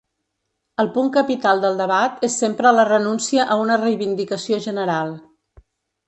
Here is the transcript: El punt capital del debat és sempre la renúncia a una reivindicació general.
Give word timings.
El 0.83 0.87
punt 0.93 1.09
capital 1.17 1.59
del 1.65 1.75
debat 1.81 2.25
és 2.27 2.37
sempre 2.43 2.71
la 2.77 2.85
renúncia 2.89 3.45
a 3.55 3.57
una 3.65 3.77
reivindicació 3.83 4.59
general. 4.67 5.13